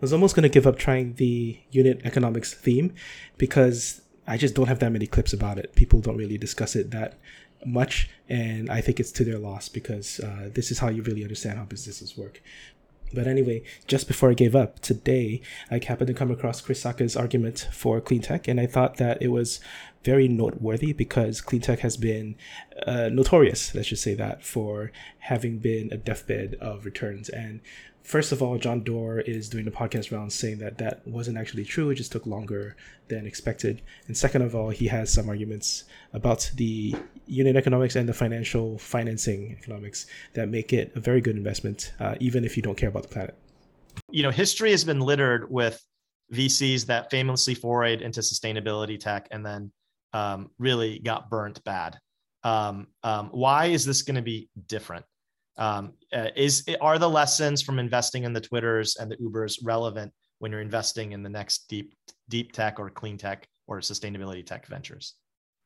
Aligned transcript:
was 0.00 0.12
almost 0.12 0.34
going 0.34 0.42
to 0.42 0.48
give 0.48 0.66
up 0.66 0.78
trying 0.78 1.14
the 1.14 1.58
unit 1.70 2.00
economics 2.04 2.54
theme 2.54 2.94
because 3.38 4.02
I 4.26 4.36
just 4.36 4.54
don't 4.54 4.68
have 4.68 4.78
that 4.78 4.92
many 4.92 5.06
clips 5.06 5.32
about 5.32 5.58
it. 5.58 5.74
People 5.74 6.00
don't 6.00 6.16
really 6.16 6.38
discuss 6.38 6.76
it 6.76 6.90
that 6.92 7.18
much, 7.66 8.08
and 8.28 8.70
I 8.70 8.80
think 8.80 9.00
it's 9.00 9.12
to 9.12 9.24
their 9.24 9.38
loss 9.38 9.68
because 9.68 10.20
uh, 10.20 10.50
this 10.52 10.70
is 10.70 10.78
how 10.78 10.88
you 10.88 11.02
really 11.02 11.22
understand 11.22 11.58
how 11.58 11.64
businesses 11.64 12.16
work. 12.16 12.40
But 13.12 13.26
anyway, 13.26 13.64
just 13.88 14.06
before 14.06 14.30
I 14.30 14.34
gave 14.34 14.54
up 14.54 14.78
today, 14.80 15.42
I 15.70 15.80
happened 15.84 16.06
to 16.08 16.14
come 16.14 16.30
across 16.30 16.60
Chris 16.60 16.80
Sacca's 16.80 17.16
argument 17.16 17.68
for 17.72 18.00
clean 18.00 18.22
tech, 18.22 18.46
and 18.46 18.60
I 18.60 18.66
thought 18.66 18.98
that 18.98 19.20
it 19.20 19.28
was 19.28 19.58
very 20.04 20.28
noteworthy 20.28 20.92
because 20.92 21.40
clean 21.40 21.60
tech 21.60 21.80
has 21.80 21.96
been 21.96 22.36
uh, 22.86 23.08
notorious, 23.12 23.74
let's 23.74 23.88
just 23.88 24.02
say 24.02 24.14
that, 24.14 24.44
for 24.44 24.92
having 25.18 25.58
been 25.58 25.92
a 25.92 25.96
deathbed 25.96 26.56
of 26.60 26.84
returns. 26.84 27.28
And 27.28 27.60
first 28.10 28.32
of 28.32 28.42
all, 28.42 28.58
John 28.58 28.82
Doerr 28.82 29.20
is 29.20 29.48
doing 29.48 29.64
the 29.64 29.70
podcast 29.70 30.10
round 30.10 30.32
saying 30.32 30.58
that 30.58 30.78
that 30.78 31.06
wasn't 31.06 31.38
actually 31.38 31.64
true. 31.64 31.90
It 31.90 31.94
just 31.94 32.10
took 32.10 32.26
longer 32.26 32.76
than 33.06 33.24
expected. 33.24 33.82
And 34.08 34.16
second 34.16 34.42
of 34.42 34.56
all, 34.56 34.70
he 34.70 34.88
has 34.88 35.12
some 35.12 35.28
arguments 35.28 35.84
about 36.12 36.50
the 36.56 36.96
unit 37.26 37.54
economics 37.54 37.94
and 37.94 38.08
the 38.08 38.12
financial 38.12 38.78
financing 38.78 39.56
economics 39.56 40.06
that 40.34 40.48
make 40.48 40.72
it 40.72 40.90
a 40.96 41.00
very 41.00 41.20
good 41.20 41.36
investment, 41.36 41.92
uh, 42.00 42.16
even 42.18 42.44
if 42.44 42.56
you 42.56 42.64
don't 42.64 42.76
care 42.76 42.88
about 42.88 43.04
the 43.04 43.08
planet. 43.08 43.36
You 44.10 44.24
know, 44.24 44.30
history 44.30 44.72
has 44.72 44.82
been 44.82 44.98
littered 44.98 45.48
with 45.48 45.80
VCs 46.32 46.86
that 46.86 47.10
famously 47.12 47.54
forayed 47.54 48.00
into 48.00 48.20
sustainability 48.20 48.98
tech 48.98 49.28
and 49.30 49.46
then 49.46 49.70
um, 50.12 50.50
really 50.58 50.98
got 50.98 51.30
burnt 51.30 51.62
bad. 51.62 51.96
Um, 52.42 52.88
um, 53.04 53.28
why 53.28 53.66
is 53.66 53.84
this 53.84 54.02
going 54.02 54.16
to 54.16 54.22
be 54.22 54.48
different? 54.66 55.04
Um, 55.60 55.92
uh, 56.12 56.28
is 56.34 56.64
are 56.80 56.98
the 56.98 57.08
lessons 57.08 57.60
from 57.60 57.78
investing 57.78 58.24
in 58.24 58.32
the 58.32 58.40
Twitters 58.40 58.96
and 58.96 59.10
the 59.10 59.16
Ubers 59.18 59.58
relevant 59.62 60.10
when 60.38 60.50
you're 60.50 60.62
investing 60.62 61.12
in 61.12 61.22
the 61.22 61.28
next 61.28 61.68
deep 61.68 61.94
deep 62.30 62.52
tech 62.52 62.80
or 62.80 62.88
clean 62.88 63.18
tech 63.18 63.46
or 63.68 63.80
sustainability 63.80 64.44
tech 64.44 64.66
ventures? 64.66 65.14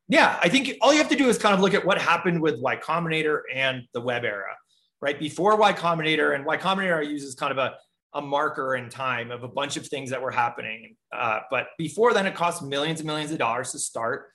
Yeah, 0.09 0.37
I 0.41 0.49
think 0.49 0.73
all 0.81 0.91
you 0.91 0.99
have 0.99 1.09
to 1.09 1.15
do 1.15 1.29
is 1.29 1.37
kind 1.37 1.55
of 1.55 1.61
look 1.61 1.73
at 1.73 1.83
what 1.83 1.99
happened 1.99 2.41
with 2.41 2.59
Y 2.59 2.75
Combinator 2.75 3.39
and 3.53 3.83
the 3.93 4.01
web 4.01 4.25
era, 4.25 4.55
right? 5.01 5.17
Before 5.17 5.55
Y 5.55 5.73
Combinator, 5.73 6.35
and 6.35 6.45
Y 6.45 6.57
Combinator 6.57 7.07
uses 7.07 7.33
kind 7.33 7.51
of 7.51 7.57
a, 7.57 7.75
a 8.13 8.21
marker 8.21 8.75
in 8.75 8.89
time 8.89 9.31
of 9.31 9.43
a 9.43 9.47
bunch 9.47 9.77
of 9.77 9.87
things 9.87 10.09
that 10.09 10.21
were 10.21 10.29
happening. 10.29 10.95
Uh, 11.15 11.39
but 11.49 11.67
before 11.77 12.13
then, 12.13 12.27
it 12.27 12.35
cost 12.35 12.61
millions 12.61 12.99
and 12.99 13.07
millions 13.07 13.31
of 13.31 13.39
dollars 13.39 13.71
to 13.71 13.79
start 13.79 14.27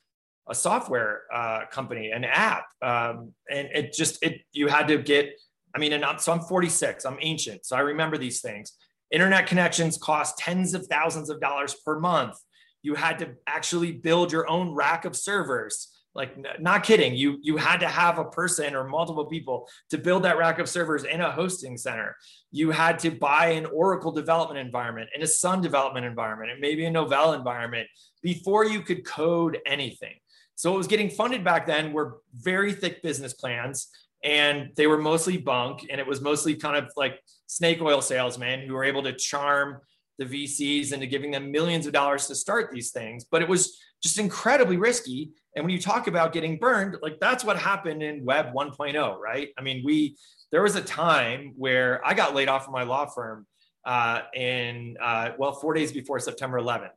a 0.49 0.55
software 0.55 1.23
uh, 1.33 1.67
company, 1.71 2.11
an 2.11 2.25
app, 2.25 2.65
um, 2.83 3.33
and 3.51 3.69
it 3.73 3.93
just 3.93 4.21
it 4.23 4.41
you 4.53 4.67
had 4.67 4.89
to 4.89 4.99
get 4.99 5.39
I 5.75 5.79
mean, 5.79 5.93
and 5.93 6.05
I'm, 6.05 6.19
so 6.19 6.33
I'm 6.33 6.41
46, 6.41 7.05
I'm 7.05 7.19
ancient. 7.21 7.67
So 7.67 7.77
I 7.77 7.81
remember 7.81 8.19
these 8.19 8.41
things. 8.41 8.73
Internet 9.11 9.47
connections 9.47 9.99
cost 9.99 10.39
tens 10.39 10.75
of 10.75 10.87
thousands 10.87 11.31
of 11.31 11.41
dollars 11.41 11.75
per 11.85 11.99
month. 11.99 12.37
You 12.83 12.95
had 12.95 13.19
to 13.19 13.35
actually 13.47 13.93
build 13.93 14.33
your 14.33 14.49
own 14.49 14.75
rack 14.75 15.05
of 15.05 15.17
servers. 15.17 15.89
Like, 16.13 16.37
not 16.61 16.83
kidding, 16.83 17.15
you, 17.15 17.39
you 17.41 17.57
had 17.57 17.79
to 17.81 17.89
have 17.89 18.19
a 18.19 18.25
person 18.25 18.75
or 18.75 18.89
multiple 18.89 19.27
people 19.27 19.69
to 19.91 19.99
build 19.99 20.25
that 20.25 20.39
rack 20.39 20.59
of 20.59 20.69
servers 20.69 21.05
in 21.05 21.21
a 21.21 21.31
hosting 21.31 21.77
center. 21.77 22.17
You 22.51 22.73
had 22.73 22.99
to 23.01 23.11
buy 23.11 23.51
an 23.51 23.67
Oracle 23.67 24.11
development 24.11 24.59
environment 24.59 25.11
and 25.15 25.23
a 25.23 25.27
Sun 25.27 25.61
development 25.61 26.07
environment 26.07 26.51
and 26.51 26.61
maybe 26.61 26.85
a 26.85 26.91
Novell 26.91 27.37
environment 27.37 27.87
before 28.23 28.65
you 28.65 28.83
could 28.83 29.05
code 29.05 29.59
anything. 29.65 30.15
So, 30.57 30.73
what 30.73 30.79
was 30.79 30.89
getting 30.89 31.11
funded 31.11 31.45
back 31.45 31.65
then 31.65 31.93
were 31.93 32.19
very 32.35 32.73
thick 32.73 33.03
business 33.03 33.33
plans 33.33 33.89
and 34.23 34.71
they 34.77 34.87
were 34.87 34.99
mostly 34.99 35.37
bunk 35.37 35.87
and 35.91 36.01
it 36.01 36.07
was 36.07 36.21
mostly 36.21 36.55
kind 36.55 36.77
of 36.77 36.91
like 36.97 37.21
snake 37.47 37.81
oil 37.81 38.03
salesmen 38.03 38.67
who 38.67 38.75
were 38.75 38.85
able 38.85 39.03
to 39.03 39.13
charm 39.13 39.79
the 40.19 40.25
VCs 40.27 40.93
into 40.93 41.07
giving 41.07 41.31
them 41.31 41.51
millions 41.51 41.87
of 41.87 41.93
dollars 41.93 42.27
to 42.27 42.35
start 42.35 42.71
these 42.71 42.91
things. 42.91 43.25
But 43.25 43.41
it 43.41 43.49
was 43.49 43.79
just 44.03 44.19
incredibly 44.19 44.77
risky. 44.77 45.31
And 45.57 45.65
when 45.65 45.73
you 45.73 45.81
talk 45.81 46.07
about 46.07 46.33
getting 46.33 46.59
burned 46.59 46.97
like 47.03 47.19
that's 47.21 47.45
what 47.45 47.59
happened 47.59 48.03
in 48.03 48.25
web 48.25 48.53
1.0 48.55 49.19
right? 49.19 49.49
I 49.59 49.63
mean 49.63 49.83
we 49.85 50.17
there 50.53 50.63
was 50.63 50.77
a 50.77 50.83
time 50.83 51.55
where 51.57 52.05
i 52.07 52.15
got 52.15 52.35
laid 52.35 52.49
off 52.49 52.65
from 52.65 52.73
my 52.73 52.83
law 52.83 53.07
firm 53.07 53.47
uh, 53.85 54.21
in 54.35 54.97
uh, 55.01 55.31
well 55.39 55.53
four 55.53 55.73
days 55.75 55.91
before 55.93 56.21
september 56.21 56.61
11th 56.61 56.91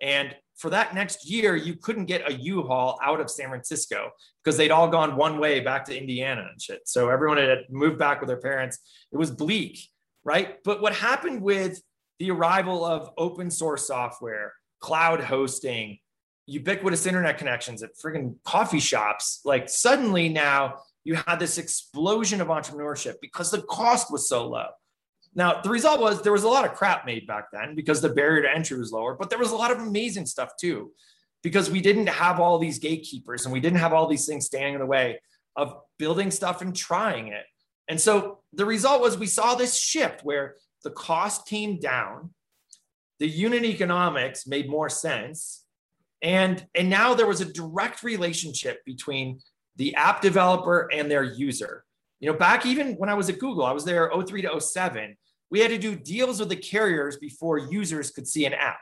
and 0.00 0.34
for 0.56 0.70
that 0.70 0.94
next 0.94 1.28
year, 1.28 1.56
you 1.56 1.74
couldn't 1.74 2.06
get 2.06 2.30
a 2.30 2.34
U-Haul 2.34 2.98
out 3.02 3.20
of 3.20 3.30
San 3.30 3.48
Francisco 3.48 4.10
because 4.42 4.56
they'd 4.56 4.70
all 4.70 4.88
gone 4.88 5.16
one 5.16 5.38
way 5.38 5.60
back 5.60 5.84
to 5.86 5.98
Indiana 5.98 6.46
and 6.50 6.60
shit. 6.60 6.82
So 6.86 7.08
everyone 7.08 7.38
had 7.38 7.64
moved 7.70 7.98
back 7.98 8.20
with 8.20 8.28
their 8.28 8.40
parents. 8.40 8.78
It 9.12 9.16
was 9.16 9.30
bleak, 9.30 9.88
right? 10.22 10.62
But 10.64 10.80
what 10.80 10.94
happened 10.94 11.42
with 11.42 11.80
the 12.18 12.30
arrival 12.30 12.84
of 12.84 13.10
open 13.18 13.50
source 13.50 13.86
software, 13.86 14.52
cloud 14.80 15.20
hosting, 15.20 15.98
ubiquitous 16.46 17.06
internet 17.06 17.38
connections 17.38 17.82
at 17.82 17.90
friggin' 17.96 18.36
coffee 18.44 18.80
shops, 18.80 19.40
like 19.44 19.68
suddenly 19.68 20.28
now 20.28 20.76
you 21.02 21.16
had 21.16 21.38
this 21.38 21.58
explosion 21.58 22.40
of 22.40 22.48
entrepreneurship 22.48 23.14
because 23.20 23.50
the 23.50 23.62
cost 23.62 24.10
was 24.10 24.28
so 24.28 24.48
low. 24.48 24.66
Now, 25.34 25.60
the 25.60 25.68
result 25.68 26.00
was 26.00 26.22
there 26.22 26.32
was 26.32 26.44
a 26.44 26.48
lot 26.48 26.64
of 26.64 26.74
crap 26.74 27.04
made 27.06 27.26
back 27.26 27.46
then 27.52 27.74
because 27.74 28.00
the 28.00 28.08
barrier 28.08 28.42
to 28.42 28.54
entry 28.54 28.78
was 28.78 28.92
lower, 28.92 29.14
but 29.14 29.30
there 29.30 29.38
was 29.38 29.50
a 29.50 29.56
lot 29.56 29.72
of 29.72 29.80
amazing 29.80 30.26
stuff 30.26 30.50
too, 30.60 30.92
because 31.42 31.70
we 31.70 31.80
didn't 31.80 32.08
have 32.08 32.38
all 32.38 32.58
these 32.58 32.78
gatekeepers 32.78 33.44
and 33.44 33.52
we 33.52 33.60
didn't 33.60 33.80
have 33.80 33.92
all 33.92 34.06
these 34.06 34.26
things 34.26 34.46
standing 34.46 34.74
in 34.74 34.80
the 34.80 34.86
way 34.86 35.20
of 35.56 35.76
building 35.98 36.30
stuff 36.30 36.62
and 36.62 36.76
trying 36.76 37.28
it. 37.28 37.44
And 37.88 38.00
so 38.00 38.40
the 38.52 38.64
result 38.64 39.00
was 39.00 39.18
we 39.18 39.26
saw 39.26 39.54
this 39.54 39.76
shift 39.76 40.24
where 40.24 40.54
the 40.84 40.90
cost 40.90 41.46
came 41.46 41.80
down, 41.80 42.30
the 43.18 43.28
unit 43.28 43.64
economics 43.64 44.46
made 44.46 44.68
more 44.68 44.88
sense, 44.88 45.64
and, 46.22 46.66
and 46.74 46.88
now 46.88 47.14
there 47.14 47.26
was 47.26 47.40
a 47.40 47.52
direct 47.52 48.02
relationship 48.02 48.84
between 48.84 49.40
the 49.76 49.94
app 49.96 50.22
developer 50.22 50.88
and 50.92 51.10
their 51.10 51.24
user. 51.24 51.84
You 52.20 52.32
know, 52.32 52.38
back 52.38 52.64
even 52.64 52.94
when 52.94 53.10
I 53.10 53.14
was 53.14 53.28
at 53.28 53.38
Google, 53.38 53.66
I 53.66 53.72
was 53.72 53.84
there 53.84 54.10
03 54.10 54.42
to 54.42 54.60
07 54.60 55.16
we 55.50 55.60
had 55.60 55.70
to 55.70 55.78
do 55.78 55.94
deals 55.94 56.40
with 56.40 56.48
the 56.48 56.56
carriers 56.56 57.16
before 57.16 57.58
users 57.58 58.10
could 58.10 58.26
see 58.26 58.44
an 58.44 58.54
app. 58.54 58.80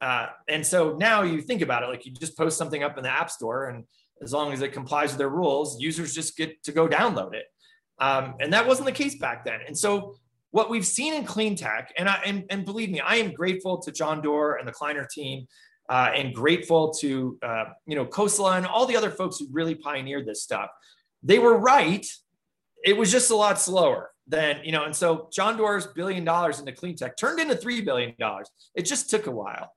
Uh, 0.00 0.26
and 0.48 0.66
so 0.66 0.96
now 0.98 1.22
you 1.22 1.40
think 1.40 1.62
about 1.62 1.82
it, 1.82 1.86
like 1.86 2.04
you 2.04 2.12
just 2.12 2.36
post 2.36 2.58
something 2.58 2.82
up 2.82 2.98
in 2.98 3.04
the 3.04 3.10
app 3.10 3.30
store, 3.30 3.68
and 3.68 3.84
as 4.20 4.32
long 4.32 4.52
as 4.52 4.60
it 4.60 4.72
complies 4.72 5.10
with 5.10 5.18
their 5.18 5.28
rules, 5.28 5.80
users 5.80 6.14
just 6.14 6.36
get 6.36 6.62
to 6.64 6.72
go 6.72 6.88
download 6.88 7.34
it. 7.34 7.46
Um, 7.98 8.34
and 8.40 8.52
that 8.52 8.66
wasn't 8.66 8.86
the 8.86 8.92
case 8.92 9.14
back 9.16 9.44
then. 9.44 9.60
And 9.66 9.78
so 9.78 10.16
what 10.50 10.70
we've 10.70 10.86
seen 10.86 11.14
in 11.14 11.24
clean 11.24 11.56
tech, 11.56 11.92
and 11.96 12.08
I 12.08 12.20
and, 12.26 12.44
and 12.50 12.64
believe 12.64 12.90
me, 12.90 13.00
I 13.00 13.16
am 13.16 13.32
grateful 13.32 13.78
to 13.78 13.92
John 13.92 14.20
Doerr 14.20 14.56
and 14.56 14.66
the 14.66 14.72
Kleiner 14.72 15.06
team, 15.06 15.46
uh, 15.88 16.10
and 16.14 16.34
grateful 16.34 16.92
to 16.94 17.38
uh, 17.42 17.64
you 17.86 17.96
know 17.96 18.06
Khosla 18.06 18.56
and 18.56 18.66
all 18.66 18.86
the 18.86 18.96
other 18.96 19.10
folks 19.10 19.38
who 19.38 19.46
really 19.50 19.74
pioneered 19.74 20.26
this 20.26 20.42
stuff. 20.42 20.70
They 21.22 21.38
were 21.38 21.56
right. 21.56 22.06
It 22.84 22.96
was 22.96 23.12
just 23.12 23.30
a 23.30 23.36
lot 23.36 23.60
slower 23.60 24.11
then 24.26 24.60
you 24.64 24.72
know 24.72 24.84
and 24.84 24.94
so 24.94 25.28
john 25.32 25.56
doerr's 25.56 25.86
billion 25.88 26.24
dollars 26.24 26.60
into 26.60 26.72
clean 26.72 26.94
tech 26.94 27.16
turned 27.16 27.40
into 27.40 27.56
three 27.56 27.80
billion 27.80 28.14
dollars. 28.18 28.48
It 28.74 28.82
just 28.82 29.10
took 29.10 29.26
a 29.26 29.30
while. 29.30 29.74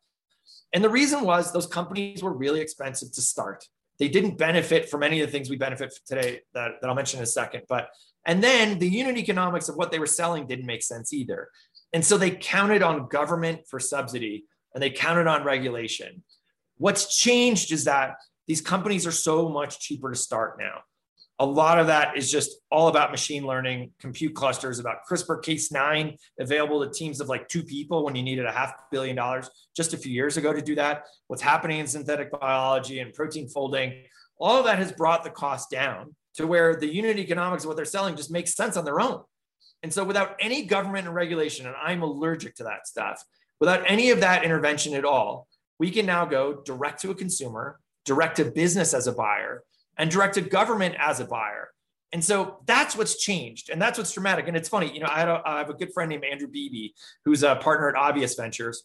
And 0.74 0.84
the 0.84 0.90
reason 0.90 1.24
was 1.24 1.52
those 1.52 1.68
companies 1.68 2.22
were 2.22 2.34
really 2.34 2.60
expensive 2.60 3.12
to 3.14 3.22
start. 3.22 3.66
They 3.98 4.10
didn't 4.10 4.38
benefit 4.38 4.90
from 4.90 5.04
any 5.04 5.22
of 5.22 5.28
the 5.28 5.32
things 5.32 5.50
we 5.50 5.56
benefit 5.56 5.94
today 6.06 6.42
that, 6.54 6.74
that 6.82 6.88
i'll 6.88 6.96
mention 6.96 7.20
in 7.20 7.24
a 7.24 7.28
second 7.28 7.64
but 7.70 7.90
and 8.26 8.44
then 8.44 8.80
the 8.80 8.90
unit 8.90 9.18
economics 9.18 9.70
of 9.70 9.76
what 9.76 9.92
they 9.92 10.00
were 10.00 10.08
selling 10.08 10.48
didn't 10.48 10.66
make 10.66 10.82
sense 10.82 11.14
either. 11.14 11.50
And 11.94 12.04
so 12.04 12.18
they 12.18 12.32
counted 12.32 12.82
on 12.82 13.08
government 13.08 13.68
for 13.70 13.80
subsidy 13.80 14.46
and 14.74 14.82
they 14.82 14.90
counted 14.90 15.28
on 15.28 15.44
regulation. 15.44 16.24
What's 16.78 17.16
changed 17.16 17.72
is 17.72 17.86
that 17.86 18.16
these 18.48 18.62
companies 18.62 19.08
are 19.08 19.12
so 19.12 19.48
much 19.48 19.80
cheaper 19.80 20.12
to 20.12 20.18
start 20.18 20.58
now 20.60 20.82
a 21.40 21.46
lot 21.46 21.80
of 21.80 21.88
that 21.88 22.18
is 22.18 22.32
just 22.32 22.58
all 22.72 22.88
about 22.88 23.12
machine 23.12 23.46
learning, 23.46 23.92
compute 24.00 24.34
clusters, 24.34 24.80
about 24.80 25.00
CRISPR 25.10 25.44
Cas9 25.44 26.16
available 26.40 26.86
to 26.86 26.92
teams 26.92 27.20
of 27.20 27.28
like 27.28 27.48
two 27.50 27.62
people 27.62 28.06
when 28.06 28.16
you 28.16 28.24
needed 28.24 28.46
a 28.46 28.52
half 28.52 28.74
billion 28.90 29.18
dollars 29.18 29.50
just 29.76 29.94
a 29.94 29.98
few 29.98 30.14
years 30.14 30.38
ago 30.38 30.54
to 30.54 30.62
do 30.62 30.76
that. 30.76 31.04
What's 31.28 31.42
happening 31.42 31.80
in 31.80 31.88
synthetic 31.88 32.32
biology 32.32 33.00
and 33.00 33.14
protein 33.14 33.50
folding, 33.50 34.04
all 34.40 34.58
of 34.60 34.66
that 34.66 34.80
has 34.80 34.94
brought 34.94 35.24
the 35.24 35.30
cost 35.30 35.70
down 35.70 36.16
to 36.36 36.48
where 36.48 36.76
the 36.76 36.88
unit 36.88 37.20
economics 37.20 37.64
of 37.64 37.68
what 37.68 37.76
they're 37.76 37.86
selling 37.86 38.16
just 38.16 38.32
makes 38.32 38.56
sense 38.56 38.78
on 38.78 38.86
their 38.86 39.02
own. 39.02 39.22
And 39.84 39.94
so 39.94 40.04
without 40.04 40.36
any 40.40 40.64
government 40.64 41.06
and 41.06 41.16
regulation, 41.16 41.68
and 41.68 41.76
I'm 41.82 42.02
allergic 42.02 42.56
to 42.56 42.64
that 42.64 42.88
stuff, 42.88 43.22
without 43.60 43.84
any 43.88 44.12
of 44.12 44.22
that 44.22 44.44
intervention 44.44 44.94
at 44.94 45.06
all, 45.06 45.48
we 45.80 45.92
can 45.92 46.06
now 46.06 46.26
go 46.26 46.62
direct 46.66 47.02
to 47.02 47.12
a 47.12 47.16
consumer, 47.16 47.80
direct 48.06 48.38
to 48.38 48.46
business 48.46 48.94
as 48.94 49.08
a 49.08 49.12
buyer, 49.12 49.64
and 49.98 50.10
directed 50.10 50.50
government 50.50 50.96
as 51.00 51.20
a 51.20 51.26
buyer. 51.26 51.70
And 52.12 52.24
so 52.24 52.60
that's 52.66 52.96
what's 52.96 53.22
changed. 53.22 53.70
And 53.70 53.82
that's 53.82 53.98
what's 53.98 54.14
dramatic. 54.14 54.48
And 54.48 54.56
it's 54.56 54.70
funny, 54.70 54.92
you 54.94 55.00
know, 55.00 55.08
I 55.10 55.58
have 55.58 55.70
a 55.70 55.74
good 55.74 55.94
friend 55.94 56.10
named 56.10 56.24
Andrew 56.24 56.48
Beebe, 56.48 56.94
who's 57.26 57.44
a 57.44 57.56
partner 57.56 57.90
at 57.90 57.96
Obvious 57.96 58.36
Ventures. 58.36 58.84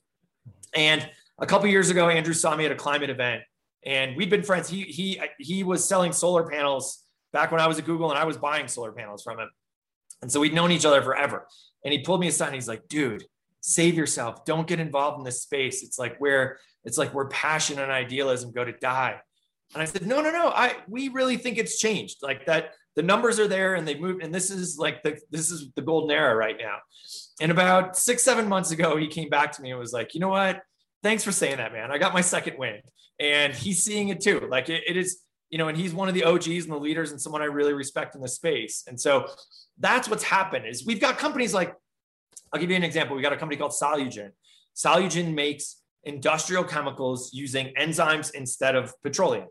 And 0.74 1.08
a 1.38 1.46
couple 1.46 1.68
years 1.68 1.90
ago, 1.90 2.08
Andrew 2.08 2.34
saw 2.34 2.56
me 2.56 2.66
at 2.66 2.72
a 2.72 2.76
climate 2.76 3.10
event 3.10 3.42
and 3.84 4.16
we'd 4.16 4.30
been 4.30 4.42
friends. 4.42 4.68
He, 4.68 4.82
he, 4.82 5.20
he 5.38 5.62
was 5.62 5.84
selling 5.84 6.12
solar 6.12 6.44
panels 6.48 7.04
back 7.32 7.52
when 7.52 7.60
I 7.60 7.66
was 7.66 7.78
at 7.78 7.84
Google 7.84 8.10
and 8.10 8.18
I 8.18 8.24
was 8.24 8.36
buying 8.36 8.68
solar 8.68 8.92
panels 8.92 9.22
from 9.22 9.38
him. 9.38 9.50
And 10.22 10.30
so 10.30 10.40
we'd 10.40 10.52
known 10.52 10.70
each 10.70 10.84
other 10.84 11.02
forever. 11.02 11.46
And 11.84 11.92
he 11.92 12.00
pulled 12.00 12.20
me 12.20 12.28
aside 12.28 12.46
and 12.46 12.54
he's 12.56 12.68
like, 12.68 12.88
dude, 12.88 13.24
save 13.60 13.94
yourself. 13.94 14.44
Don't 14.44 14.66
get 14.66 14.80
involved 14.80 15.18
in 15.18 15.24
this 15.24 15.42
space. 15.42 15.82
It's 15.82 15.98
like 15.98 16.18
where 16.18 16.58
it's 16.84 16.98
like 16.98 17.14
where 17.14 17.26
passion 17.26 17.78
and 17.78 17.90
idealism 17.90 18.52
go 18.52 18.64
to 18.64 18.72
die. 18.72 19.20
And 19.74 19.82
I 19.82 19.86
said, 19.86 20.06
no, 20.06 20.20
no, 20.20 20.30
no. 20.30 20.48
I 20.48 20.76
we 20.88 21.08
really 21.08 21.36
think 21.36 21.58
it's 21.58 21.78
changed. 21.78 22.18
Like 22.22 22.46
that, 22.46 22.72
the 22.96 23.02
numbers 23.02 23.38
are 23.38 23.46
there 23.46 23.76
and 23.76 23.86
they 23.86 23.98
moved. 23.98 24.22
And 24.22 24.34
this 24.34 24.50
is 24.50 24.78
like 24.78 25.02
the 25.02 25.18
this 25.30 25.50
is 25.50 25.70
the 25.76 25.82
golden 25.82 26.10
era 26.10 26.34
right 26.34 26.56
now. 26.58 26.76
And 27.40 27.52
about 27.52 27.96
six, 27.96 28.22
seven 28.22 28.48
months 28.48 28.72
ago, 28.72 28.96
he 28.96 29.06
came 29.06 29.28
back 29.28 29.52
to 29.52 29.62
me 29.62 29.70
and 29.70 29.78
was 29.78 29.92
like, 29.92 30.14
you 30.14 30.20
know 30.20 30.28
what? 30.28 30.60
Thanks 31.02 31.24
for 31.24 31.32
saying 31.32 31.58
that, 31.58 31.72
man. 31.72 31.90
I 31.90 31.98
got 31.98 32.12
my 32.12 32.20
second 32.20 32.58
win. 32.58 32.80
And 33.18 33.54
he's 33.54 33.84
seeing 33.84 34.08
it 34.08 34.20
too. 34.20 34.46
Like 34.50 34.68
it, 34.68 34.82
it 34.86 34.96
is, 34.96 35.20
you 35.50 35.58
know, 35.58 35.68
and 35.68 35.76
he's 35.76 35.94
one 35.94 36.08
of 36.08 36.14
the 36.14 36.24
OGs 36.24 36.64
and 36.64 36.72
the 36.72 36.78
leaders 36.78 37.12
and 37.12 37.20
someone 37.20 37.42
I 37.42 37.46
really 37.46 37.72
respect 37.72 38.14
in 38.14 38.20
the 38.20 38.28
space. 38.28 38.84
And 38.86 39.00
so 39.00 39.28
that's 39.78 40.08
what's 40.08 40.24
happened 40.24 40.66
is 40.66 40.84
we've 40.84 41.00
got 41.00 41.18
companies 41.18 41.54
like, 41.54 41.74
I'll 42.52 42.60
give 42.60 42.70
you 42.70 42.76
an 42.76 42.82
example. 42.82 43.14
We 43.14 43.22
got 43.22 43.32
a 43.32 43.36
company 43.36 43.56
called 43.56 43.72
Solugen. 43.72 44.30
Solugen 44.74 45.34
makes 45.34 45.79
industrial 46.04 46.64
chemicals 46.64 47.30
using 47.32 47.72
enzymes 47.78 48.34
instead 48.34 48.74
of 48.74 48.94
petroleum. 49.02 49.48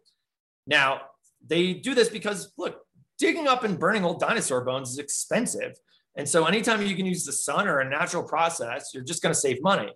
Now, 0.66 1.02
they 1.46 1.74
do 1.74 1.96
this 1.96 2.10
because, 2.10 2.54
look, 2.58 2.82
digging 3.18 3.48
up 3.48 3.64
and 3.64 3.80
burning 3.80 4.04
old 4.04 4.20
dinosaur 4.20 4.64
bones 4.64 4.92
is 4.92 4.98
expensive. 4.98 5.76
And 6.16 6.28
so, 6.28 6.46
anytime 6.46 6.82
you 6.82 6.96
can 6.96 7.06
use 7.06 7.26
the 7.26 7.32
sun 7.32 7.68
or 7.68 7.80
a 7.80 7.90
natural 7.90 8.24
process, 8.24 8.92
you're 8.94 9.04
just 9.04 9.22
going 9.22 9.34
to 9.34 9.40
save 9.40 9.62
money. 9.62 9.92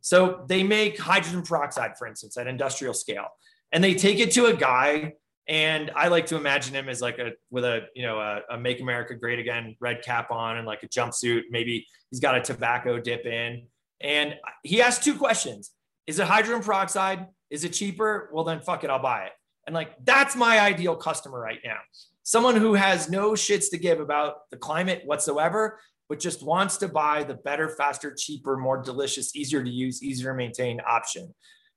So, 0.00 0.44
they 0.48 0.62
make 0.62 0.98
hydrogen 0.98 1.42
peroxide, 1.42 1.96
for 1.98 2.06
instance, 2.06 2.36
at 2.36 2.46
industrial 2.46 2.94
scale, 2.94 3.28
and 3.72 3.82
they 3.82 3.94
take 3.94 4.18
it 4.18 4.32
to 4.32 4.46
a 4.46 4.54
guy. 4.54 5.14
And 5.46 5.90
I 5.94 6.08
like 6.08 6.26
to 6.26 6.36
imagine 6.36 6.74
him 6.74 6.88
as 6.88 7.02
like 7.02 7.18
a 7.18 7.32
with 7.50 7.64
a 7.64 7.86
you 7.94 8.02
know 8.02 8.18
a, 8.18 8.40
a 8.50 8.58
Make 8.58 8.80
America 8.80 9.14
Great 9.14 9.38
Again 9.38 9.76
red 9.78 10.02
cap 10.02 10.30
on 10.30 10.56
and 10.56 10.66
like 10.66 10.82
a 10.82 10.88
jumpsuit. 10.88 11.42
Maybe 11.50 11.86
he's 12.10 12.20
got 12.20 12.34
a 12.34 12.40
tobacco 12.40 12.98
dip 12.98 13.26
in, 13.26 13.66
and 14.00 14.36
he 14.62 14.80
asks 14.80 15.04
two 15.04 15.18
questions: 15.18 15.72
Is 16.06 16.18
it 16.18 16.26
hydrogen 16.26 16.62
peroxide? 16.62 17.26
Is 17.50 17.64
it 17.64 17.70
cheaper? 17.70 18.30
Well, 18.32 18.44
then 18.44 18.60
fuck 18.60 18.84
it, 18.84 18.90
I'll 18.90 18.98
buy 19.02 19.24
it. 19.24 19.32
And 19.66 19.74
like, 19.74 19.92
that's 20.04 20.36
my 20.36 20.60
ideal 20.60 20.96
customer 20.96 21.40
right 21.40 21.60
now. 21.64 21.78
Someone 22.22 22.56
who 22.56 22.74
has 22.74 23.10
no 23.10 23.32
shits 23.32 23.70
to 23.70 23.78
give 23.78 24.00
about 24.00 24.50
the 24.50 24.56
climate 24.56 25.02
whatsoever, 25.04 25.78
but 26.08 26.18
just 26.18 26.42
wants 26.42 26.76
to 26.78 26.88
buy 26.88 27.22
the 27.22 27.34
better, 27.34 27.68
faster, 27.68 28.14
cheaper, 28.14 28.56
more 28.56 28.82
delicious, 28.82 29.34
easier 29.34 29.62
to 29.62 29.70
use, 29.70 30.02
easier 30.02 30.32
to 30.32 30.36
maintain 30.36 30.80
option. 30.86 31.34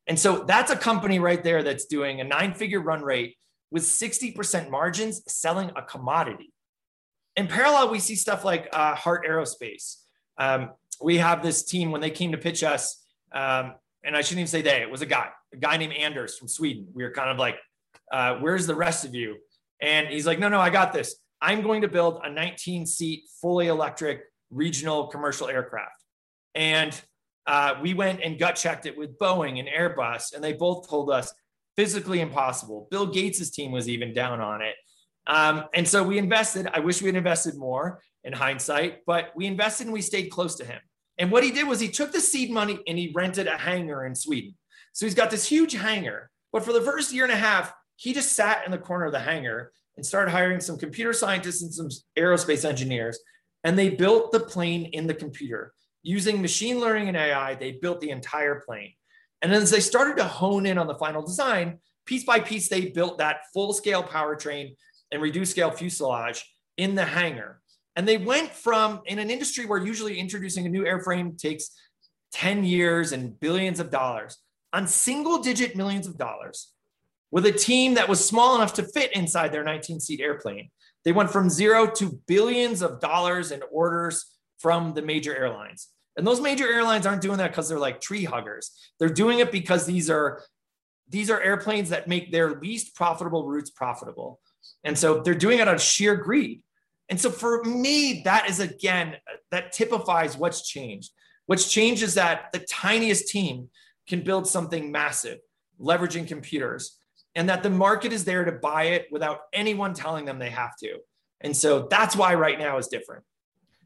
And 0.07 0.18
so 0.18 0.44
that's 0.44 0.71
a 0.71 0.75
company 0.75 1.19
right 1.19 1.44
there 1.44 1.63
that's 1.63 1.85
doing 1.85 2.21
a 2.21 2.23
nine 2.23 2.53
figure 2.53 2.81
run 2.81 3.01
rate 3.01 3.38
with 3.71 3.83
60% 3.83 4.69
margins 4.69 5.21
selling 5.27 5.71
a 5.75 5.81
commodity. 5.81 6.53
In 7.35 7.47
parallel, 7.47 7.91
we 7.91 8.00
see 8.00 8.15
stuff 8.15 8.45
like 8.45 8.69
uh, 8.71 8.95
Heart 8.95 9.25
Aerospace. 9.27 9.97
Um, 10.38 10.71
we 11.01 11.18
have 11.18 11.44
this 11.44 11.63
team 11.63 11.91
when 11.91 12.01
they 12.01 12.09
came 12.09 12.31
to 12.31 12.38
pitch 12.38 12.63
us, 12.63 13.03
um, 13.33 13.75
and 14.07 14.15
I 14.15 14.21
shouldn't 14.21 14.39
even 14.39 14.48
say 14.48 14.62
they, 14.62 14.81
it 14.81 14.89
was 14.89 15.01
a 15.01 15.06
guy, 15.06 15.27
a 15.54 15.57
guy 15.57 15.75
named 15.75 15.94
Anders 15.94 16.38
from 16.38 16.48
Sweden. 16.48 16.88
We 16.94 17.04
were 17.04 17.12
kind 17.12 17.30
of 17.30 17.38
like, 17.38 17.57
uh, 18.12 18.36
where's 18.36 18.65
the 18.65 18.74
rest 18.74 19.04
of 19.04 19.13
you? 19.13 19.36
And 19.81 20.07
he's 20.07 20.25
like, 20.25 20.39
no, 20.39 20.48
no, 20.48 20.59
I 20.59 20.69
got 20.69 20.94
this. 20.94 21.18
I'm 21.42 21.62
going 21.62 21.81
to 21.81 21.89
build 21.89 22.21
a 22.24 22.31
19 22.31 22.86
seat, 22.86 23.25
fully 23.42 23.68
electric 23.68 24.21
regional 24.50 25.07
commercial 25.07 25.50
aircraft. 25.50 26.01
And 26.56 27.00
uh, 27.45 27.75
we 27.81 27.94
went 27.94 28.21
and 28.21 28.39
gut 28.39 28.56
checked 28.56 28.86
it 28.86 28.98
with 28.98 29.19
Boeing 29.19 29.59
and 29.59 29.68
Airbus, 29.68 30.33
and 30.33 30.42
they 30.42 30.54
both 30.54 30.89
told 30.89 31.12
us 31.12 31.33
physically 31.75 32.21
impossible. 32.21 32.88
Bill 32.89 33.06
Gates' 33.06 33.50
team 33.50 33.71
was 33.71 33.89
even 33.89 34.13
down 34.13 34.39
on 34.39 34.62
it. 34.62 34.75
Um, 35.27 35.65
and 35.74 35.86
so 35.88 36.01
we 36.01 36.18
invested. 36.18 36.68
I 36.74 36.80
wish 36.80 37.01
we 37.01 37.07
had 37.07 37.15
invested 37.18 37.56
more 37.56 38.01
in 38.24 38.31
hindsight, 38.31 39.00
but 39.06 39.31
we 39.36 39.45
invested 39.45 39.88
and 39.88 39.94
we 39.94 40.01
stayed 40.01 40.30
close 40.30 40.56
to 40.56 40.65
him. 40.65 40.80
And 41.17 41.31
what 41.31 41.43
he 41.43 41.51
did 41.51 41.67
was 41.67 41.79
he 41.79 41.89
took 41.89 42.11
the 42.11 42.21
seed 42.21 42.51
money 42.51 42.79
and 42.87 42.97
he 42.97 43.11
rented 43.13 43.47
a 43.47 43.57
hangar 43.57 44.05
in 44.05 44.15
Sweden. 44.15 44.55
So 44.93 45.05
he's 45.05 45.15
got 45.15 45.31
this 45.31 45.47
huge 45.47 45.73
hangar. 45.73 46.29
But 46.51 46.63
for 46.63 46.73
the 46.73 46.81
first 46.81 47.13
year 47.13 47.23
and 47.23 47.33
a 47.33 47.37
half, 47.37 47.73
he 47.95 48.13
just 48.13 48.33
sat 48.33 48.65
in 48.65 48.71
the 48.71 48.77
corner 48.77 49.05
of 49.05 49.11
the 49.11 49.19
hangar 49.19 49.71
and 49.95 50.05
started 50.05 50.31
hiring 50.31 50.59
some 50.59 50.77
computer 50.77 51.13
scientists 51.13 51.61
and 51.61 51.73
some 51.73 51.89
aerospace 52.17 52.63
engineers. 52.63 53.19
And 53.63 53.77
they 53.77 53.89
built 53.89 54.31
the 54.31 54.39
plane 54.39 54.85
in 54.85 55.07
the 55.07 55.13
computer 55.13 55.73
using 56.03 56.41
machine 56.41 56.79
learning 56.79 57.09
and 57.09 57.17
AI. 57.17 57.55
They 57.55 57.73
built 57.73 57.99
the 57.99 58.11
entire 58.11 58.61
plane. 58.65 58.93
And 59.41 59.51
then 59.51 59.61
as 59.61 59.71
they 59.71 59.79
started 59.79 60.17
to 60.17 60.23
hone 60.23 60.65
in 60.65 60.77
on 60.77 60.87
the 60.87 60.95
final 60.95 61.21
design, 61.21 61.79
piece 62.05 62.23
by 62.23 62.39
piece, 62.39 62.69
they 62.69 62.89
built 62.89 63.17
that 63.17 63.41
full 63.53 63.73
scale 63.73 64.03
powertrain 64.03 64.75
and 65.11 65.21
reduced 65.21 65.51
scale 65.51 65.71
fuselage 65.71 66.45
in 66.77 66.95
the 66.95 67.05
hangar. 67.05 67.61
And 67.97 68.07
they 68.07 68.17
went 68.17 68.51
from 68.51 69.01
in 69.07 69.17
an 69.17 69.31
industry 69.31 69.65
where 69.65 69.83
usually 69.83 70.19
introducing 70.19 70.67
a 70.67 70.69
new 70.69 70.83
airframe 70.83 71.35
takes 71.35 71.71
10 72.33 72.63
years 72.63 73.11
and 73.11 73.38
billions 73.39 73.79
of 73.79 73.89
dollars 73.89 74.38
on 74.71 74.85
single 74.85 75.39
digit 75.39 75.75
millions 75.75 76.05
of 76.05 76.15
dollars 76.15 76.71
with 77.31 77.47
a 77.47 77.51
team 77.51 77.95
that 77.95 78.07
was 78.07 78.25
small 78.25 78.55
enough 78.55 78.75
to 78.75 78.83
fit 78.83 79.15
inside 79.15 79.51
their 79.51 79.63
19 79.63 79.99
seat 79.99 80.21
airplane. 80.21 80.69
They 81.05 81.11
went 81.11 81.31
from 81.31 81.49
zero 81.49 81.88
to 81.95 82.21
billions 82.27 82.83
of 82.83 82.99
dollars 82.99 83.51
in 83.51 83.61
orders 83.71 84.38
from 84.59 84.94
the 84.94 85.01
major 85.01 85.35
airlines. 85.35 85.88
And 86.15 86.25
those 86.25 86.39
major 86.39 86.71
airlines 86.71 87.07
aren't 87.07 87.21
doing 87.23 87.39
that 87.39 87.49
because 87.49 87.67
they're 87.67 87.79
like 87.79 87.99
tree 87.99 88.25
huggers. 88.25 88.71
They're 88.99 89.09
doing 89.09 89.39
it 89.39 89.51
because 89.51 89.88
these 89.88 90.09
are 90.09 90.44
these 91.09 91.31
are 91.31 91.41
airplanes 91.41 91.89
that 91.89 92.07
make 92.07 92.31
their 92.31 92.59
least 92.59 92.95
profitable 92.95 93.47
routes 93.47 93.71
profitable. 93.71 94.39
And 94.83 94.97
so 94.97 95.21
they're 95.21 95.33
doing 95.33 95.59
it 95.59 95.67
out 95.67 95.75
of 95.75 95.81
sheer 95.81 96.15
greed. 96.15 96.61
And 97.09 97.19
so 97.19 97.30
for 97.30 97.63
me, 97.63 98.21
that 98.25 98.50
is 98.50 98.59
again, 98.59 99.15
that 99.51 99.71
typifies 99.71 100.38
what's 100.38 100.68
changed. 100.68 101.12
What's 101.45 101.71
changed 101.71 102.04
is 102.04 102.15
that 102.15 102.51
the 102.51 102.59
tiniest 102.59 103.30
team 103.30 103.69
can 104.07 104.21
build 104.21 104.48
something 104.48 104.92
massive, 104.92 105.39
leveraging 105.80 106.27
computers 106.27 106.98
and 107.38 107.48
that 107.48 107.62
the 107.62 107.69
market 107.69 108.12
is 108.12 108.25
there 108.25 108.44
to 108.44 108.51
buy 108.51 108.86
it 108.86 109.07
without 109.12 109.42
anyone 109.54 109.94
telling 109.94 110.25
them 110.25 110.39
they 110.39 110.50
have 110.50 110.75
to. 110.77 110.98
And 111.42 111.56
so 111.56 111.88
that's 111.88 112.15
why 112.15 112.33
right 112.33 112.57
now 112.57 112.77
is 112.77 112.88
different. 112.88 113.24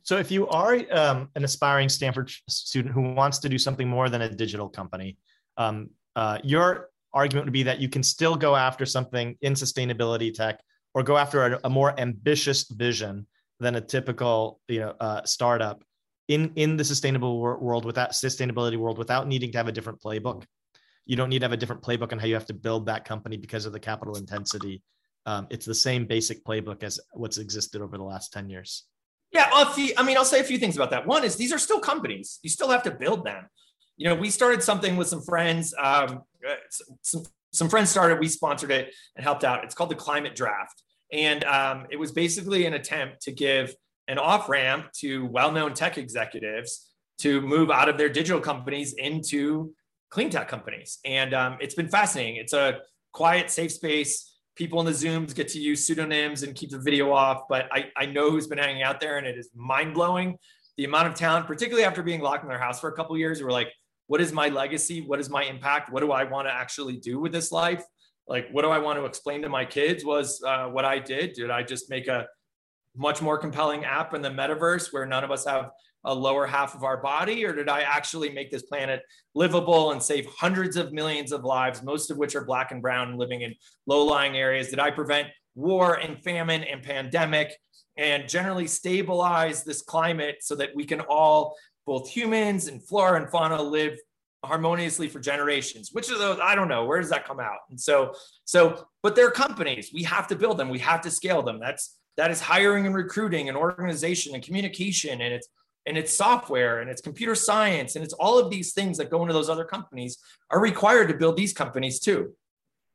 So 0.04 0.18
if 0.18 0.32
you 0.32 0.48
are 0.48 0.80
um, 0.92 1.30
an 1.36 1.44
aspiring 1.44 1.90
Stanford 1.90 2.32
student 2.48 2.94
who 2.94 3.14
wants 3.14 3.40
to 3.40 3.50
do 3.50 3.58
something 3.58 3.90
more 3.90 4.10
than 4.10 4.22
a 4.22 4.30
digital 4.30 4.70
company, 4.70 5.18
um, 5.58 5.90
uh, 6.16 6.40
your 6.44 6.90
argument 7.14 7.46
would 7.46 7.54
be 7.54 7.64
that 7.64 7.80
you 7.80 7.90
can 7.90 8.04
still 8.04 8.38
go 8.38 8.56
after 8.56 8.86
something 8.86 9.38
in 9.42 9.54
sustainability 9.54 10.34
tech 10.34 10.62
or 10.94 11.04
go 11.04 11.18
after 11.18 11.46
a, 11.46 11.60
a 11.64 11.70
more 11.70 12.00
ambitious 12.00 12.68
vision 12.70 13.28
than 13.60 13.76
a 13.76 13.82
typical 13.82 14.60
you 14.68 14.80
know 14.80 14.94
uh, 15.00 15.24
startup 15.24 15.84
in 16.28 16.52
in 16.56 16.78
the 16.78 16.84
sustainable 16.84 17.40
world 17.40 17.86
without 17.86 18.12
sustainability 18.12 18.78
world 18.78 18.98
without 18.98 19.28
needing 19.28 19.52
to 19.52 19.58
have 19.58 19.68
a 19.68 19.72
different 19.72 20.02
playbook 20.02 20.44
you 21.06 21.15
don't 21.15 21.30
need 21.30 21.39
to 21.39 21.46
have 21.46 21.51
a 21.51 21.58
different 21.58 21.82
playbook 21.82 22.12
on 22.12 22.20
how 22.20 22.25
you 22.25 22.36
have 22.36 22.46
to 22.48 22.54
build 22.54 22.86
that 22.86 23.06
company 23.06 23.38
because 23.38 23.65
of 23.65 23.74
the 23.74 23.80
capital 23.80 24.15
intensity. 24.15 24.82
Um, 25.25 25.48
it's 25.50 25.65
the 25.65 25.75
same 25.75 26.06
basic 26.06 26.44
playbook 26.44 26.84
as 26.84 27.00
what's 27.13 27.38
existed 27.38 27.82
over 27.82 27.98
the 27.98 28.04
last 28.04 28.34
10 28.34 28.50
years. 28.50 28.86
Yeah, 29.32 29.63
few, 29.65 29.94
I 29.98 30.04
mean, 30.04 30.18
I'll 30.18 30.25
say 30.25 30.42
a 30.42 30.44
few 30.44 30.58
things 30.58 30.75
about 30.75 30.89
that. 30.92 31.08
One 31.08 31.24
is 31.24 31.36
these 31.36 31.54
are 31.54 31.58
still 31.58 31.80
companies. 31.80 32.39
You 32.44 32.50
still 32.50 32.70
have 32.70 32.84
to 32.84 32.92
build 32.92 33.25
them. 33.25 33.48
You 33.98 34.10
know, 34.10 34.15
we 34.15 34.30
started 34.30 34.62
something 34.63 34.98
with 34.98 35.08
some 35.08 35.22
friends. 35.22 35.74
Um, 35.77 36.24
some, 37.01 37.24
some 37.51 37.70
friends 37.70 37.89
started, 37.89 38.20
we 38.20 38.27
sponsored 38.27 38.72
it 38.72 38.94
and 39.15 39.24
helped 39.24 39.44
out. 39.44 39.63
It's 39.63 39.75
called 39.75 39.92
the 39.92 39.96
Climate 39.96 40.36
Draft. 40.36 40.84
And 41.12 41.44
um, 41.44 41.88
it 41.89 41.98
was 41.98 42.12
basically 42.12 42.65
an 42.65 42.74
attempt 42.74 43.22
to 43.24 43.32
give 43.32 43.75
an 44.08 44.18
off 44.18 44.50
ramp 44.50 44.91
to 45.00 45.25
well 45.25 45.51
known 45.51 45.74
tech 45.74 45.98
executives 45.98 46.89
to 47.20 47.41
move 47.41 47.70
out 47.70 47.89
of 47.89 47.98
their 47.98 48.10
digital 48.10 48.41
companies 48.41 48.94
into 48.94 49.74
clean 50.10 50.30
tech 50.30 50.48
companies. 50.48 51.00
And 51.06 51.34
um, 51.34 51.58
it's 51.62 51.75
been 51.75 51.88
fascinating. 51.88 52.38
It's 52.38 52.53
a 52.53 52.80
quiet, 53.13 53.50
safe 53.51 53.72
space. 53.72 54.36
People 54.56 54.80
in 54.80 54.86
the 54.86 54.91
Zooms 54.91 55.34
get 55.34 55.48
to 55.50 55.60
use 55.60 55.86
pseudonyms 55.86 56.44
and 56.44 56.56
keep 56.56 56.72
the 56.72 56.80
video 56.80 57.12
off. 57.12 57.44
But 57.48 57.68
I, 57.72 57.89
I 57.96 58.06
know 58.06 58.32
who's 58.32 58.48
been 58.48 58.58
hanging 58.58 58.84
out 58.84 59.00
there, 59.00 59.18
and 59.18 59.25
it 59.25 59.38
is 59.38 59.50
mind 59.56 59.94
blowing 59.94 60.38
the 60.77 60.86
amount 60.86 61.08
of 61.08 61.15
talent, 61.15 61.48
particularly 61.48 61.86
after 61.86 62.03
being 62.03 62.22
locked 62.22 62.44
in 62.44 62.50
their 62.50 62.60
house 62.60 62.80
for 62.80 62.89
a 62.89 62.94
couple 62.94 63.18
years. 63.18 63.41
We're 63.41 63.51
like, 63.51 63.72
what 64.08 64.20
is 64.20 64.34
my 64.34 64.50
legacy? 64.50 65.01
What 65.01 65.20
is 65.20 65.30
my 65.30 65.44
impact? 65.44 65.91
What 65.91 66.01
do 66.01 66.12
I 66.12 66.25
want 66.25 66.48
to 66.48 66.53
actually 66.53 66.98
do 66.98 67.20
with 67.20 67.32
this 67.32 67.51
life? 67.51 67.84
Like, 68.28 68.50
what 68.51 68.62
do 68.62 68.70
I 68.70 68.78
want 68.80 69.00
to 69.00 69.06
explain 69.06 69.42
to 69.42 69.50
my 69.50 69.66
kids? 69.66 70.06
Was 70.06 70.42
uh, 70.46 70.68
what 70.68 70.86
I 70.86 71.00
did? 71.00 71.34
Did 71.34 71.51
I 71.51 71.63
just 71.63 71.90
make 71.90 72.08
a 72.08 72.28
much 72.96 73.22
more 73.22 73.38
compelling 73.38 73.86
app 73.86 74.13
in 74.13 74.22
the 74.22 74.30
metaverse 74.30 74.92
where 74.92 75.06
none 75.06 75.24
of 75.24 75.32
us 75.32 75.46
have 75.46 75.70
a 76.06 76.13
lower 76.13 76.48
half 76.48 76.74
of 76.75 76.84
our 76.84 76.98
body, 76.98 77.46
or 77.46 77.54
did 77.54 77.70
I 77.70 77.82
actually 77.82 78.32
make 78.32 78.50
this 78.50 78.63
planet 78.63 79.01
livable 79.36 79.92
and 79.92 80.01
save 80.01 80.25
hundreds 80.25 80.75
of 80.75 80.92
millions 80.92 81.32
of 81.32 81.44
lives, 81.44 81.84
most 81.84 82.10
of 82.10 82.18
which 82.18 82.36
are 82.36 82.44
black 82.44 82.72
and 82.72 82.82
brown 82.82 83.18
living 83.18 83.42
in 83.42 83.54
low 83.86 84.04
lying 84.04 84.36
areas? 84.36 84.70
Did 84.70 84.80
I 84.80 84.92
prevent 84.92 85.28
war 85.56 85.96
and 85.96 86.22
famine 86.24 86.63
and 86.63 86.82
pandemic 86.82 87.56
and 87.98 88.28
generally 88.28 88.68
stabilize 88.68 89.63
this 89.63 89.82
climate 89.82 90.38
so 90.42 90.56
that 90.56 90.70
we 90.75 90.86
can 90.86 91.01
all, 91.01 91.56
both 91.86 92.10
humans 92.10 92.68
and 92.68 92.86
flora 92.88 93.22
and 93.22 93.30
fauna, 93.30 93.62
live 93.62 93.98
harmoniously 94.43 95.07
for 95.07 95.19
generations 95.19 95.89
which 95.91 96.10
of 96.10 96.17
those 96.17 96.39
i 96.41 96.55
don't 96.55 96.67
know 96.67 96.86
where 96.86 97.00
does 97.00 97.10
that 97.12 97.27
come 97.27 97.39
out 97.39 97.60
and 97.69 97.79
so 97.79 98.12
so 98.45 98.86
but 99.03 99.15
they're 99.15 99.29
companies 99.29 99.91
we 99.93 100.01
have 100.01 100.27
to 100.27 100.36
build 100.36 100.57
them 100.57 100.67
we 100.69 100.79
have 100.79 101.01
to 101.01 101.12
scale 101.12 101.43
them 101.43 101.60
that's 101.60 102.00
that 102.17 102.31
is 102.31 102.41
hiring 102.41 102.86
and 102.86 102.95
recruiting 102.95 103.50
and 103.50 103.57
organization 103.57 104.33
and 104.33 104.43
communication 104.43 105.21
and 105.21 105.33
it's 105.33 105.48
and 105.86 105.98
it's 105.98 106.15
software 106.15 106.79
and 106.79 106.89
it's 106.89 107.01
computer 107.01 107.36
science 107.36 107.95
and 107.95 108.03
it's 108.03 108.13
all 108.13 108.38
of 108.38 108.50
these 108.50 108.74
things 108.74 108.98
that 108.98 109.10
go 109.10 109.21
into 109.21 109.33
those 109.33 109.50
other 109.50 109.65
companies 109.65 110.17
are 110.50 110.60
required 110.60 111.07
to 111.07 111.15
build 111.15 111.36
these 111.36 111.53
companies 111.53 112.00
too. 112.00 112.33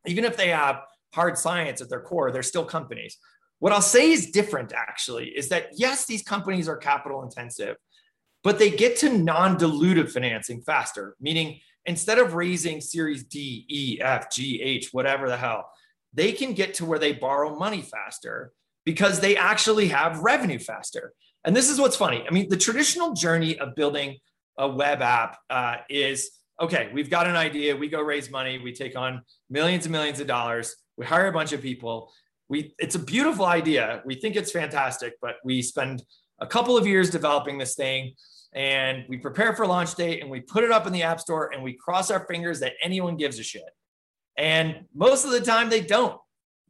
Even 0.06 0.24
if 0.24 0.36
they 0.36 0.48
have 0.48 0.82
hard 1.12 1.36
science 1.36 1.80
at 1.80 1.88
their 1.88 2.00
core, 2.00 2.30
they're 2.30 2.42
still 2.42 2.64
companies. 2.64 3.18
What 3.58 3.72
I'll 3.72 3.80
say 3.80 4.12
is 4.12 4.30
different 4.30 4.72
actually 4.72 5.28
is 5.28 5.48
that 5.48 5.70
yes, 5.72 6.06
these 6.06 6.22
companies 6.22 6.68
are 6.68 6.76
capital 6.76 7.22
intensive, 7.22 7.76
but 8.46 8.60
they 8.60 8.70
get 8.70 8.96
to 8.96 9.10
non 9.10 9.58
dilutive 9.58 10.12
financing 10.12 10.62
faster, 10.62 11.16
meaning 11.20 11.58
instead 11.84 12.20
of 12.20 12.34
raising 12.34 12.80
series 12.80 13.24
D, 13.24 13.66
E, 13.68 13.98
F, 14.00 14.30
G, 14.30 14.62
H, 14.62 14.90
whatever 14.92 15.28
the 15.28 15.36
hell, 15.36 15.68
they 16.14 16.30
can 16.30 16.52
get 16.52 16.72
to 16.74 16.84
where 16.84 17.00
they 17.00 17.10
borrow 17.10 17.58
money 17.58 17.82
faster 17.82 18.52
because 18.84 19.18
they 19.18 19.36
actually 19.36 19.88
have 19.88 20.20
revenue 20.20 20.60
faster. 20.60 21.12
And 21.44 21.56
this 21.56 21.68
is 21.68 21.80
what's 21.80 21.96
funny. 21.96 22.24
I 22.24 22.30
mean, 22.30 22.48
the 22.48 22.56
traditional 22.56 23.14
journey 23.14 23.58
of 23.58 23.74
building 23.74 24.18
a 24.56 24.68
web 24.68 25.02
app 25.02 25.38
uh, 25.50 25.78
is 25.90 26.30
okay, 26.62 26.88
we've 26.94 27.10
got 27.10 27.26
an 27.26 27.34
idea, 27.34 27.74
we 27.74 27.88
go 27.88 28.00
raise 28.00 28.30
money, 28.30 28.60
we 28.60 28.72
take 28.72 28.96
on 28.96 29.22
millions 29.50 29.86
and 29.86 29.92
millions 29.92 30.20
of 30.20 30.28
dollars, 30.28 30.76
we 30.96 31.04
hire 31.04 31.26
a 31.26 31.32
bunch 31.32 31.52
of 31.52 31.60
people. 31.60 32.12
We, 32.48 32.76
it's 32.78 32.94
a 32.94 33.00
beautiful 33.00 33.44
idea. 33.44 34.02
We 34.04 34.14
think 34.14 34.36
it's 34.36 34.52
fantastic, 34.52 35.14
but 35.20 35.34
we 35.44 35.62
spend 35.62 36.04
a 36.38 36.46
couple 36.46 36.76
of 36.76 36.86
years 36.86 37.10
developing 37.10 37.58
this 37.58 37.74
thing 37.74 38.14
and 38.56 39.04
we 39.08 39.18
prepare 39.18 39.54
for 39.54 39.66
launch 39.66 39.94
date 39.94 40.22
and 40.22 40.30
we 40.30 40.40
put 40.40 40.64
it 40.64 40.70
up 40.70 40.86
in 40.86 40.92
the 40.92 41.02
app 41.02 41.20
store 41.20 41.52
and 41.52 41.62
we 41.62 41.74
cross 41.74 42.10
our 42.10 42.26
fingers 42.26 42.60
that 42.60 42.72
anyone 42.82 43.16
gives 43.16 43.38
a 43.38 43.42
shit. 43.42 43.68
And 44.38 44.86
most 44.94 45.24
of 45.24 45.30
the 45.30 45.40
time 45.40 45.68
they 45.68 45.82
don't. 45.82 46.18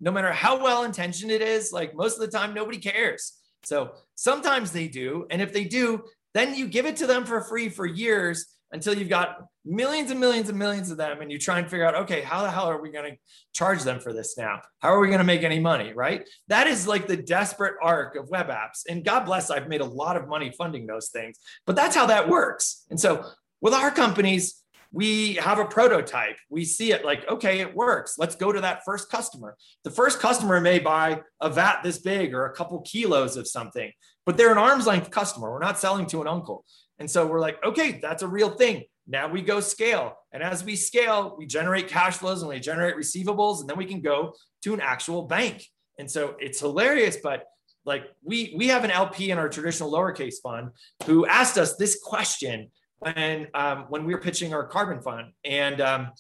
No 0.01 0.11
matter 0.11 0.33
how 0.33 0.63
well 0.63 0.83
intentioned 0.83 1.31
it 1.31 1.43
is, 1.43 1.73
like 1.73 1.95
most 1.95 2.15
of 2.15 2.21
the 2.21 2.37
time 2.37 2.55
nobody 2.55 2.79
cares. 2.79 3.35
So 3.63 3.93
sometimes 4.15 4.73
they 4.73 4.89
do. 4.89 5.27
And 5.31 5.41
if 5.41 5.53
they 5.53 5.65
do, 5.65 6.05
then 6.35 6.55
you 6.55 6.67
give 6.67 6.87
it 6.87 6.97
to 6.97 7.07
them 7.07 7.25
for 7.25 7.41
free 7.41 7.69
for 7.69 7.87
years 7.87 8.47
until 8.73 8.95
you've 8.95 9.09
got 9.09 9.39
millions 9.65 10.11
and 10.11 10.21
millions 10.21 10.49
and 10.49 10.59
millions 10.59 10.91
of 10.91 10.97
them 10.97 11.21
and 11.21 11.31
you 11.31 11.39
try 11.39 11.59
and 11.59 11.69
figure 11.69 11.85
out 11.85 11.95
okay 11.95 12.21
how 12.21 12.43
the 12.43 12.51
hell 12.51 12.67
are 12.67 12.81
we 12.81 12.91
going 12.91 13.13
to 13.13 13.17
charge 13.53 13.83
them 13.83 14.01
for 14.01 14.13
this 14.13 14.37
now? 14.37 14.61
How 14.81 14.91
are 14.91 15.01
we 15.01 15.09
going 15.09 15.19
to 15.19 15.25
make 15.25 15.43
any 15.43 15.59
money 15.59 15.93
right? 15.93 16.29
That 16.49 16.67
is 16.67 16.87
like 16.87 17.07
the 17.07 17.17
desperate 17.17 17.75
arc 17.83 18.17
of 18.17 18.29
web 18.29 18.49
apps. 18.49 18.83
And 18.89 19.05
god 19.05 19.25
bless 19.25 19.51
i've 19.51 19.69
made 19.69 19.81
a 19.81 19.87
lot 19.87 20.17
of 20.17 20.29
money 20.29 20.53
funding 20.57 20.87
those 20.87 21.09
things 21.09 21.39
but 21.67 21.77
that's 21.77 21.97
how 21.97 22.07
that 22.07 22.29
works. 22.29 22.85
And 22.91 23.01
so 23.01 23.25
with 23.61 23.75
our 23.75 23.91
companies 23.91 24.63
we 24.93 25.35
have 25.35 25.59
a 25.59 25.64
prototype 25.64 26.37
we 26.50 26.64
see 26.64 26.93
it 26.93 27.05
like 27.05 27.28
okay 27.28 27.61
it 27.61 27.75
works 27.75 28.16
let's 28.19 28.37
go 28.37 28.52
to 28.52 28.61
that 28.61 28.83
first 28.85 29.11
customer 29.11 29.57
the 29.85 29.90
first 29.90 30.21
customer 30.21 30.61
may 30.61 30.78
buy 30.78 31.21
a 31.40 31.50
vat 31.50 31.81
this 31.83 31.99
big 31.99 32.35
or 32.35 32.47
a 32.47 32.52
couple 32.55 32.81
kilos 32.83 33.37
of 33.37 33.47
something 33.47 33.90
but 34.25 34.37
they're 34.37 34.52
an 34.52 34.59
arm's 34.59 34.87
length 34.87 35.11
customer 35.11 35.50
we're 35.50 35.59
not 35.59 35.78
selling 35.78 36.07
to 36.07 36.21
an 36.21 36.28
uncle 36.28 36.64
and 36.99 37.11
so 37.11 37.26
we're 37.26 37.40
like, 37.40 37.62
okay, 37.64 37.99
that's 38.00 38.23
a 38.23 38.28
real 38.28 38.50
thing. 38.50 38.85
Now 39.07 39.28
we 39.28 39.43
go 39.43 39.61
scale. 39.61 40.16
And 40.33 40.43
as 40.43 40.64
we 40.64 40.76
scale, 40.76 41.35
we 41.38 41.47
generate 41.47 41.88
cash 41.88 42.16
flows 42.16 42.43
and 42.43 42.49
we 42.49 42.59
generate 42.59 42.97
receivables, 42.97 43.61
and 43.61 43.69
then 43.69 43.76
we 43.76 43.85
can 43.85 44.00
go 44.00 44.35
to 44.64 44.75
an 44.75 44.81
actual 44.81 45.23
bank. 45.23 45.64
And 45.99 46.11
so 46.11 46.37
it's 46.38 46.61
hilarious, 46.61 47.19
but 47.23 47.45
like 47.85 48.07
we 48.23 48.55
we 48.57 48.66
have 48.69 48.85
an 48.85 48.90
LP 48.90 49.31
in 49.31 49.38
our 49.38 49.49
traditional 49.49 49.93
lowercase 49.93 50.37
fund 50.43 50.71
who 51.05 51.25
asked 51.26 51.57
us 51.57 51.76
this 51.76 52.00
question 52.02 52.71
when 52.99 53.49
um, 53.55 53.87
when 53.88 54.05
we 54.05 54.15
were 54.15 54.21
pitching 54.21 54.55
our 54.55 54.67
carbon 54.67 55.00
fund, 55.00 55.33
and 55.45 55.81
um, 55.81 56.11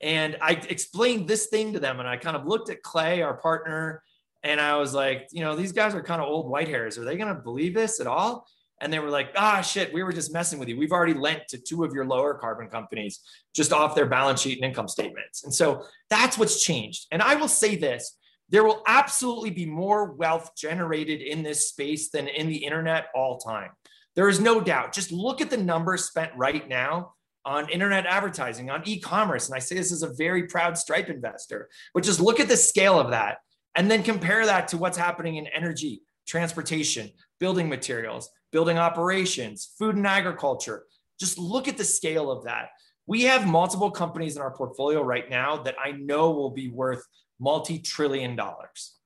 and 0.00 0.36
I 0.40 0.52
explained 0.52 1.28
this 1.28 1.46
thing 1.46 1.72
to 1.72 1.80
them, 1.80 2.00
and 2.00 2.08
I 2.08 2.16
kind 2.16 2.36
of 2.36 2.46
looked 2.46 2.70
at 2.70 2.82
Clay, 2.82 3.22
our 3.22 3.34
partner, 3.34 4.02
and 4.42 4.60
I 4.60 4.76
was 4.76 4.94
like, 4.94 5.28
you 5.32 5.42
know, 5.42 5.56
these 5.56 5.72
guys 5.72 5.94
are 5.94 6.02
kind 6.02 6.20
of 6.22 6.28
old 6.28 6.50
white 6.50 6.68
hairs. 6.68 6.98
Are 6.98 7.04
they 7.04 7.16
going 7.16 7.34
to 7.34 7.40
believe 7.40 7.74
this 7.74 8.00
at 8.00 8.06
all? 8.06 8.46
and 8.80 8.92
they 8.92 8.98
were 8.98 9.10
like, 9.10 9.30
ah, 9.36 9.60
shit, 9.60 9.92
we 9.92 10.02
were 10.02 10.12
just 10.12 10.32
messing 10.32 10.58
with 10.58 10.68
you. 10.68 10.78
We've 10.78 10.92
already 10.92 11.14
lent 11.14 11.48
to 11.48 11.58
two 11.58 11.84
of 11.84 11.92
your 11.92 12.04
lower 12.04 12.34
carbon 12.34 12.68
companies 12.68 13.20
just 13.54 13.72
off 13.72 13.94
their 13.94 14.06
balance 14.06 14.40
sheet 14.40 14.58
and 14.58 14.68
income 14.68 14.88
statements. 14.88 15.44
And 15.44 15.52
so 15.52 15.84
that's 16.10 16.38
what's 16.38 16.62
changed. 16.62 17.06
And 17.10 17.22
I 17.22 17.34
will 17.34 17.48
say 17.48 17.76
this 17.76 18.16
there 18.50 18.64
will 18.64 18.82
absolutely 18.86 19.50
be 19.50 19.66
more 19.66 20.12
wealth 20.12 20.52
generated 20.56 21.20
in 21.20 21.42
this 21.42 21.68
space 21.68 22.08
than 22.08 22.28
in 22.28 22.48
the 22.48 22.56
internet 22.56 23.08
all 23.14 23.38
time. 23.38 23.70
There 24.18 24.28
is 24.28 24.40
no 24.40 24.60
doubt. 24.60 24.92
Just 24.92 25.12
look 25.12 25.40
at 25.40 25.48
the 25.48 25.56
numbers 25.56 26.06
spent 26.06 26.32
right 26.34 26.68
now 26.68 27.12
on 27.44 27.68
internet 27.68 28.04
advertising, 28.04 28.68
on 28.68 28.82
e 28.84 28.98
commerce. 28.98 29.46
And 29.46 29.54
I 29.54 29.60
say 29.60 29.76
this 29.76 29.92
as 29.92 30.02
a 30.02 30.12
very 30.14 30.48
proud 30.48 30.76
Stripe 30.76 31.08
investor, 31.08 31.68
but 31.94 32.02
just 32.02 32.18
look 32.18 32.40
at 32.40 32.48
the 32.48 32.56
scale 32.56 32.98
of 32.98 33.10
that 33.12 33.38
and 33.76 33.88
then 33.88 34.02
compare 34.02 34.44
that 34.44 34.66
to 34.68 34.76
what's 34.76 34.98
happening 34.98 35.36
in 35.36 35.46
energy, 35.46 36.02
transportation, 36.26 37.12
building 37.38 37.68
materials 37.68 38.28
building 38.50 38.78
operations, 38.78 39.70
food 39.78 39.94
and 39.94 40.06
agriculture. 40.06 40.86
Just 41.20 41.38
look 41.38 41.68
at 41.68 41.76
the 41.76 41.84
scale 41.84 42.28
of 42.28 42.44
that. 42.44 42.70
We 43.06 43.22
have 43.22 43.46
multiple 43.46 43.90
companies 43.92 44.34
in 44.34 44.42
our 44.42 44.50
portfolio 44.50 45.00
right 45.02 45.30
now 45.30 45.58
that 45.58 45.76
I 45.78 45.92
know 45.92 46.32
will 46.32 46.50
be 46.50 46.70
worth 46.70 47.04
multi 47.38 47.78
trillion 47.78 48.34
dollars. 48.34 48.97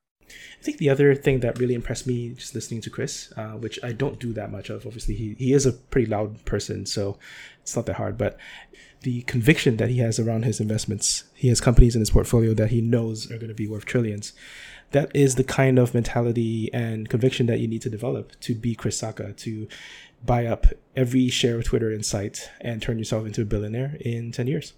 I 0.61 0.63
think 0.63 0.79
the 0.79 0.91
other 0.91 1.15
thing 1.15 1.41
that 1.41 1.59
really 1.59 1.75
impressed 1.75 2.07
me 2.07 2.31
just 2.31 2.55
listening 2.55 2.81
to 2.83 2.91
Chris, 2.91 3.33
uh, 3.37 3.53
which 3.53 3.79
I 3.83 3.93
don't 3.93 4.19
do 4.19 4.33
that 4.35 4.51
much 4.51 4.71
of, 4.71 4.87
obviously, 4.87 5.15
he, 5.15 5.35
he 5.39 5.53
is 5.53 5.67
a 5.67 5.73
pretty 5.73 6.07
loud 6.07 6.45
person, 6.45 6.87
so 6.87 7.19
it's 7.63 7.75
not 7.75 7.87
that 7.87 7.97
hard, 7.97 8.17
but 8.17 8.39
the 9.01 9.23
conviction 9.23 9.77
that 9.79 9.89
he 9.89 9.99
has 9.99 10.21
around 10.21 10.45
his 10.45 10.61
investments. 10.61 11.25
He 11.35 11.49
has 11.49 11.61
companies 11.61 11.97
in 11.97 12.01
his 12.01 12.11
portfolio 12.11 12.55
that 12.55 12.71
he 12.71 12.81
knows 12.81 13.31
are 13.31 13.39
going 13.39 13.49
to 13.49 13.55
be 13.55 13.67
worth 13.67 13.85
trillions 13.85 14.33
that 14.93 15.11
is 15.15 15.35
the 15.35 15.45
kind 15.45 15.79
of 15.79 15.95
mentality 15.95 16.71
and 16.73 17.09
conviction 17.09 17.47
that 17.47 17.59
you 17.59 17.67
need 17.67 17.83
to 17.83 17.91
develop 17.91 18.39
to 18.41 18.55
be 18.55 18.75
Chris 18.75 19.01
Sacca, 19.01 19.37
to 19.39 19.67
buy 20.25 20.47
up 20.47 20.67
every 20.95 21.29
share 21.29 21.59
of 21.59 21.65
Twitter 21.65 21.91
Insight 21.91 22.51
and 22.61 22.81
turn 22.81 22.99
yourself 22.99 23.27
into 23.27 23.43
a 23.43 23.45
billionaire 23.45 23.97
in 24.01 24.31
10 24.31 24.47
years. 24.47 24.75